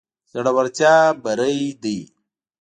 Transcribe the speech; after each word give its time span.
زړورتيا 0.31 0.95
بري 1.23 1.57
ده. 1.81 1.97